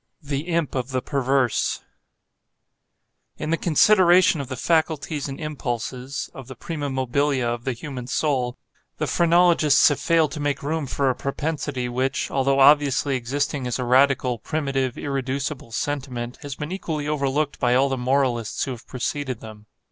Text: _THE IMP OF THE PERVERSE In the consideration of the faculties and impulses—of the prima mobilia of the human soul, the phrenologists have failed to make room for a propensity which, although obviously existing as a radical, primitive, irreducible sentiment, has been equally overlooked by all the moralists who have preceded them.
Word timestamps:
_THE 0.27 0.47
IMP 0.47 0.73
OF 0.73 0.89
THE 0.89 1.03
PERVERSE 1.03 1.83
In 3.37 3.51
the 3.51 3.55
consideration 3.55 4.41
of 4.41 4.47
the 4.47 4.55
faculties 4.55 5.27
and 5.29 5.39
impulses—of 5.39 6.47
the 6.47 6.55
prima 6.55 6.89
mobilia 6.89 7.45
of 7.45 7.65
the 7.65 7.73
human 7.73 8.07
soul, 8.07 8.57
the 8.97 9.05
phrenologists 9.05 9.89
have 9.89 9.99
failed 9.99 10.31
to 10.31 10.39
make 10.39 10.63
room 10.63 10.87
for 10.87 11.11
a 11.11 11.15
propensity 11.15 11.87
which, 11.87 12.31
although 12.31 12.61
obviously 12.61 13.15
existing 13.15 13.67
as 13.67 13.77
a 13.77 13.85
radical, 13.85 14.39
primitive, 14.39 14.97
irreducible 14.97 15.71
sentiment, 15.71 16.39
has 16.41 16.55
been 16.55 16.71
equally 16.71 17.07
overlooked 17.07 17.59
by 17.59 17.75
all 17.75 17.87
the 17.87 17.95
moralists 17.95 18.63
who 18.63 18.71
have 18.71 18.87
preceded 18.87 19.39
them. 19.39 19.67